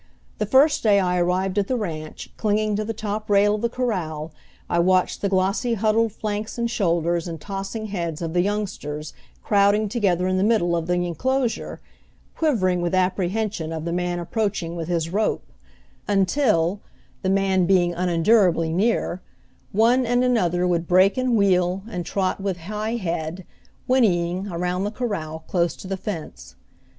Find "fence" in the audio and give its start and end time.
25.95-26.55